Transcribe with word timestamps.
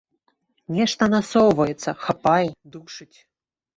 Нешта 0.77 1.03
насоўваецца, 1.15 1.89
хапае, 2.07 2.49
душыць. 2.77 3.15